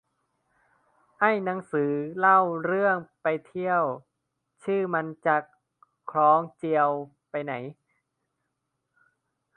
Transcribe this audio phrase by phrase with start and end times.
[1.19, 3.81] ไอ้หนังสือเล่าเรื่องไปเที่ยว
[4.63, 5.37] ชื่อมันจะ
[6.11, 6.89] คล้องเจียว
[7.31, 7.53] ไปไหน